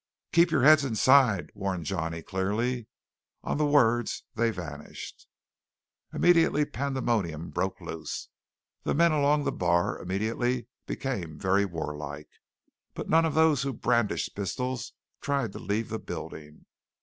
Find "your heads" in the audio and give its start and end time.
0.49-0.83